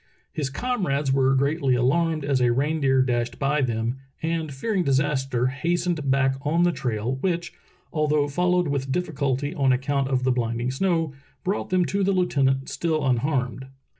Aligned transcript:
His 0.33 0.49
comrades 0.49 1.13
were 1.13 1.35
greatly 1.35 1.75
alarmed 1.75 2.25
as 2.25 2.41
a 2.41 2.51
reindeer 2.51 3.03
dashed 3.03 3.37
by 3.37 3.61
them, 3.61 3.97
and 4.23 4.51
fearing 4.51 4.83
disaster 4.83 5.45
hastened 5.45 6.09
back 6.09 6.37
on 6.41 6.63
the 6.63 6.71
trail, 6.71 7.17
which, 7.17 7.53
although 7.93 8.27
followed 8.27 8.67
with 8.67 8.91
difficulty 8.91 9.53
on 9.53 9.71
account 9.71 10.07
of 10.07 10.23
the 10.23 10.31
blinding 10.31 10.71
snow, 10.71 11.13
brought 11.43 11.69
them 11.69 11.85
to 11.85 12.03
the 12.03 12.13
lieutenant 12.13 12.67
still 12.67 13.05
unharmed. 13.05 13.67